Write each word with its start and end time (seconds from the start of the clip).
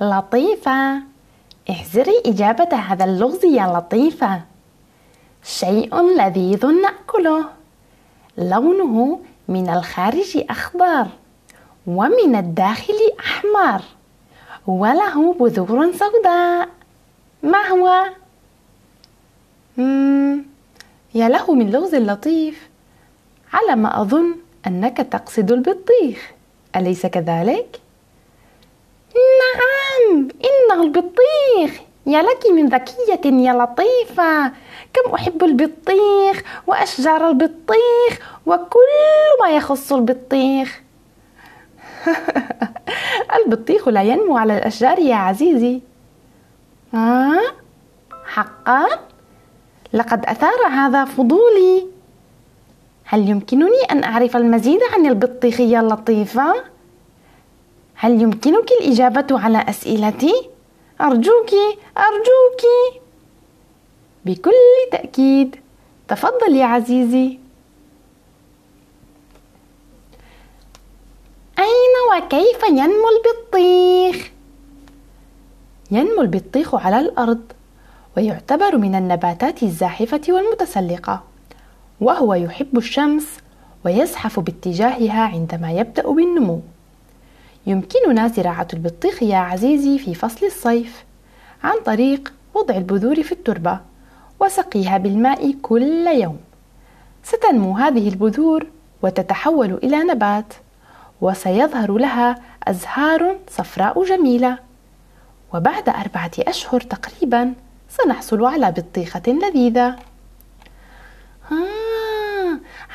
لطيفة. 0.00 1.02
احذري 1.70 2.22
إجابة 2.26 2.76
هذا 2.76 3.04
اللغز 3.04 3.44
يا 3.44 3.66
لطيفة. 3.66 4.40
شيء 5.44 6.02
لذيذ 6.02 6.66
نأكله. 6.66 7.44
لونه 8.38 9.20
من 9.48 9.68
الخارج 9.68 10.44
أخضر 10.50 11.06
ومن 11.86 12.36
الداخل 12.36 12.98
أحمر 13.20 13.82
وله 14.66 15.32
بذور 15.32 15.92
سوداء. 15.92 16.68
ما 17.42 17.68
هو؟ 17.68 18.04
مم. 19.76 20.44
يا 21.14 21.28
له 21.28 21.54
من 21.54 21.70
لغز 21.70 21.94
لطيف. 21.94 22.68
على 23.52 23.76
ما 23.76 24.00
أظن 24.00 24.34
أنك 24.66 24.96
تقصد 24.96 25.52
البطيخ. 25.52 26.30
أليس 26.76 27.06
كذلك؟ 27.06 27.80
نعم. 29.14 29.83
إنه 30.20 30.82
البطيخ 30.82 31.80
يا 32.06 32.22
لك 32.22 32.50
من 32.54 32.66
ذكية 32.68 33.30
يا 33.30 33.52
لطيفة 33.52 34.52
كم 34.92 35.14
أحب 35.14 35.44
البطيخ 35.44 36.42
وأشجار 36.66 37.28
البطيخ 37.28 38.38
وكل 38.46 38.94
ما 39.40 39.50
يخص 39.50 39.92
البطيخ 39.92 40.82
البطيخ 43.44 43.88
لا 43.88 44.02
ينمو 44.02 44.36
على 44.36 44.58
الأشجار 44.58 44.98
يا 44.98 45.16
عزيزي 45.16 45.80
آه؟ 46.94 47.40
حقا؟ 48.26 48.86
لقد 49.92 50.26
أثار 50.26 50.66
هذا 50.70 51.04
فضولي 51.04 51.86
هل 53.04 53.28
يمكنني 53.28 53.82
أن 53.90 54.04
أعرف 54.04 54.36
المزيد 54.36 54.80
عن 54.94 55.06
البطيخية 55.06 55.80
اللطيفة؟ 55.80 56.73
هل 58.04 58.22
يمكنك 58.22 58.70
الإجابة 58.80 59.40
على 59.40 59.58
أسئلتي؟ 59.68 60.32
أرجوك 61.00 61.50
أرجوك 61.98 62.62
بكل 64.24 64.50
تأكيد 64.92 65.56
تفضل 66.08 66.56
يا 66.56 66.64
عزيزي 66.64 67.38
أين 71.58 71.94
وكيف 72.16 72.62
ينمو 72.70 73.08
البطيخ؟ 73.16 74.30
ينمو 75.90 76.20
البطيخ 76.22 76.74
على 76.74 77.00
الأرض 77.00 77.42
ويعتبر 78.16 78.76
من 78.76 78.94
النباتات 78.94 79.62
الزاحفة 79.62 80.22
والمتسلقة 80.28 81.22
وهو 82.00 82.34
يحب 82.34 82.78
الشمس 82.78 83.26
ويزحف 83.84 84.40
باتجاهها 84.40 85.20
عندما 85.20 85.72
يبدأ 85.72 86.12
بالنمو 86.12 86.60
يمكننا 87.66 88.28
زراعة 88.28 88.68
البطيخ 88.72 89.22
يا 89.22 89.36
عزيزي 89.36 89.98
في 89.98 90.14
فصل 90.14 90.46
الصيف. 90.46 91.04
عن 91.62 91.74
طريق 91.84 92.32
وضع 92.54 92.76
البذور 92.76 93.22
في 93.22 93.32
التربة 93.32 93.80
وسقيها 94.40 94.98
بالماء 94.98 95.54
كل 95.62 96.06
يوم. 96.06 96.38
ستنمو 97.22 97.76
هذه 97.76 98.08
البذور 98.08 98.66
وتتحول 99.02 99.74
إلى 99.74 99.96
نبات 99.96 100.54
وسيظهر 101.20 101.92
لها 101.98 102.42
أزهار 102.64 103.36
صفراء 103.50 104.04
جميلة. 104.04 104.58
وبعد 105.54 105.88
أربعة 105.88 106.30
أشهر 106.38 106.80
تقريبا 106.80 107.54
سنحصل 107.88 108.44
على 108.44 108.70
بطيخة 108.70 109.22
لذيذة. 109.26 109.96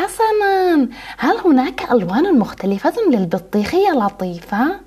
حسنا. 0.00 0.88
هل 1.18 1.36
هناك 1.44 1.92
ألوان 1.92 2.38
مختلفة 2.38 2.94
للبطيخ 3.10 3.74
يا 3.74 3.92
لطيفة؟ 3.92 4.80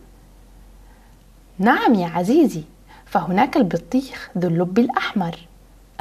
نعم 1.59 1.93
يا 1.93 2.07
عزيزي 2.07 2.63
فهناك 3.05 3.57
البطيخ 3.57 4.29
ذو 4.37 4.49
اللب 4.49 4.79
الأحمر 4.79 5.35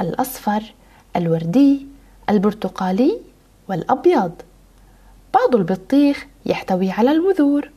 الأصفر 0.01 0.73
الوردي 1.15 1.87
البرتقالي 2.29 3.19
والأبيض. 3.69 4.31
بعض 5.33 5.55
البطيخ 5.55 6.25
يحتوي 6.45 6.91
على 6.91 7.11
البذور 7.11 7.69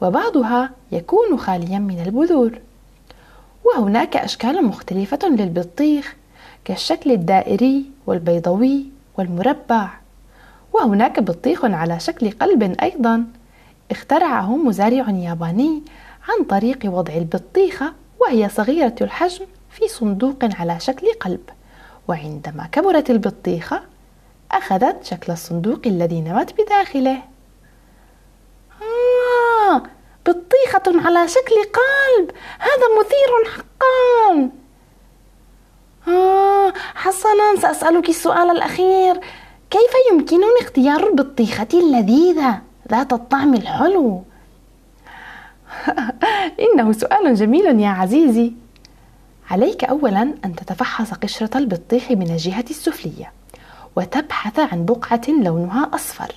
وبعضها 0.00 0.70
يكون 0.92 1.38
خاليا 1.38 1.78
من 1.78 2.02
البذور. 2.02 2.58
وهناك 3.64 4.16
أشكال 4.16 4.64
مختلفة 4.64 5.28
للبطيخ 5.28 6.16
كالشكل 6.64 7.10
الدائري 7.12 7.84
والبيضوي 8.06 8.84
والمربع. 9.18 10.03
وهناك 10.74 11.20
بطيخ 11.20 11.64
على 11.64 12.00
شكل 12.00 12.30
قلب 12.30 12.76
أيضا. 12.82 13.24
اخترعه 13.90 14.56
مزارع 14.56 15.10
ياباني 15.10 15.82
عن 16.28 16.44
طريق 16.44 16.78
وضع 16.84 17.14
البطيخة 17.14 17.92
وهي 18.20 18.48
صغيرة 18.48 18.94
الحجم 19.00 19.46
في 19.70 19.88
صندوق 19.88 20.36
على 20.42 20.80
شكل 20.80 21.06
قلب. 21.20 21.40
وعندما 22.08 22.68
كبرت 22.72 23.10
البطيخة 23.10 23.82
أخذت 24.52 25.04
شكل 25.04 25.32
الصندوق 25.32 25.80
الذي 25.86 26.20
نمت 26.20 26.54
بداخله. 26.60 27.18
آه 28.82 29.82
بطيخة 30.26 31.06
على 31.06 31.28
شكل 31.28 31.54
قلب. 31.54 32.30
هذا 32.58 32.86
مثير 33.00 33.54
حقا. 33.54 34.50
آه 36.08 36.72
حسنا 36.94 37.60
سأسألك 37.62 38.08
السؤال 38.08 38.50
الأخير. 38.50 39.20
كيف 39.74 40.12
يمكنني 40.12 40.60
اختيار 40.60 41.08
البطيخة 41.08 41.68
اللذيذة؟ 41.74 42.60
ذات 42.90 43.12
الطعم 43.12 43.54
الحلو؟ 43.54 44.22
إنه 46.64 46.92
سؤال 46.92 47.34
جميل 47.34 47.80
يا 47.80 47.88
عزيزي. 47.88 48.52
عليك 49.50 49.84
أولا 49.84 50.22
أن 50.44 50.54
تتفحص 50.56 51.14
قشرة 51.14 51.58
البطيخ 51.58 52.10
من 52.10 52.30
الجهة 52.30 52.64
السفلية 52.70 53.32
وتبحث 53.96 54.58
عن 54.58 54.84
بقعة 54.84 55.22
لونها 55.28 55.90
أصفر 55.94 56.34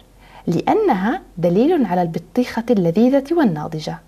لأنها 0.47 1.21
دليل 1.37 1.85
على 1.85 2.01
البطيخة 2.01 2.65
اللذيذة 2.69 3.25
والناضجة. 3.31 3.99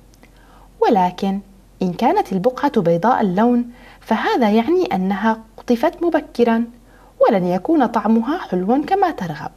ولكن 0.82 1.40
إن 1.82 1.94
كانت 1.94 2.34
البقعة 2.34 2.82
بيضاء 2.82 3.22
اللون 3.22 3.72
فهذا 4.00 4.50
يعني 4.50 4.86
أنها 4.86 5.44
قطفت 5.58 6.04
مبكرا. 6.04 6.79
ولن 7.20 7.48
يكون 7.48 7.86
طعمها 7.86 8.38
حلوا 8.38 8.86
كما 8.86 9.12
ترغب. 9.12 9.52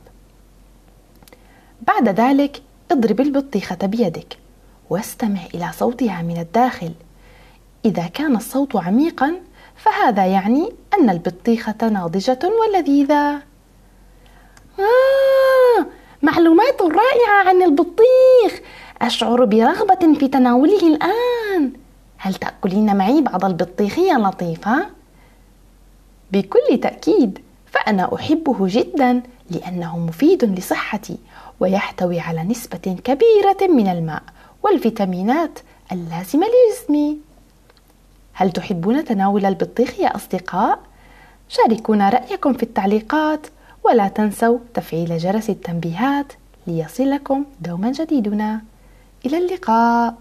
بعد 1.86 2.08
ذلك 2.08 2.62
اضرب 2.90 3.20
البطيخة 3.20 3.86
بيدك 3.86 4.38
واستمع 4.90 5.40
إلى 5.54 5.72
صوتها 5.72 6.22
من 6.22 6.40
الداخل. 6.40 6.92
إذا 7.84 8.06
كان 8.06 8.36
الصوت 8.36 8.76
عميقا 8.76 9.34
فهذا 9.76 10.26
يعني 10.26 10.72
أن 10.98 11.10
البطيخة 11.10 11.88
ناضجة 11.88 12.38
ولذيذة. 12.60 13.34
آه 14.78 15.86
معلومات 16.22 16.82
رائعة 16.82 17.48
عن 17.48 17.62
البطيخ. 17.62 18.60
أشعر 19.02 19.44
برغبة 19.44 20.18
في 20.18 20.28
تناوله 20.28 20.88
الآن. 20.88 21.72
هل 22.18 22.34
تأكلين 22.34 22.96
معي 22.96 23.20
بعض 23.20 23.44
البطيخ 23.44 23.98
يا 23.98 24.18
لطيفة؟ 24.18 24.86
بكل 26.32 26.78
تأكيد. 26.82 27.38
فأنا 27.72 28.14
أحبه 28.14 28.56
جدا 28.60 29.22
لأنه 29.50 29.98
مفيد 29.98 30.58
لصحتي 30.58 31.18
ويحتوي 31.60 32.20
على 32.20 32.42
نسبة 32.42 32.96
كبيرة 33.04 33.72
من 33.72 33.88
الماء 33.88 34.22
والفيتامينات 34.62 35.58
اللازمة 35.92 36.46
لجسمي. 36.46 37.18
هل 38.32 38.52
تحبون 38.52 39.04
تناول 39.04 39.46
البطيخ 39.46 40.00
يا 40.00 40.16
أصدقاء؟ 40.16 40.78
شاركونا 41.48 42.08
رأيكم 42.08 42.52
في 42.52 42.62
التعليقات 42.62 43.46
ولا 43.84 44.08
تنسوا 44.08 44.58
تفعيل 44.74 45.18
جرس 45.18 45.50
التنبيهات 45.50 46.32
ليصلكم 46.66 47.44
دوما 47.60 47.92
جديدنا. 47.92 48.60
إلى 49.26 49.38
اللقاء. 49.38 50.14